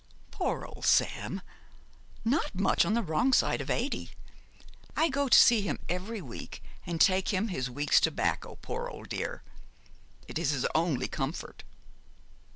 'Poor 0.31 0.65
old 0.65 0.83
Sam, 0.83 1.41
not 2.25 2.55
much 2.55 2.85
on 2.85 2.95
the 2.95 3.03
wrong 3.03 3.31
side 3.33 3.61
of 3.61 3.69
eighty. 3.69 4.09
I 4.97 5.09
go 5.09 5.27
to 5.27 5.37
see 5.37 5.61
him 5.61 5.77
every 5.87 6.21
week, 6.23 6.63
and 6.87 6.99
take 6.99 7.29
him 7.31 7.49
his 7.49 7.69
week's 7.69 7.99
tobacco, 7.99 8.57
poor 8.63 8.89
old 8.89 9.09
dear. 9.09 9.43
It 10.27 10.39
is 10.39 10.49
his 10.49 10.65
only 10.73 11.07
comfort.' 11.07 11.61